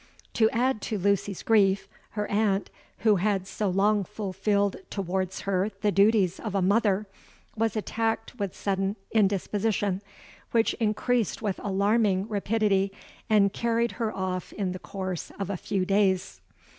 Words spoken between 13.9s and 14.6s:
her off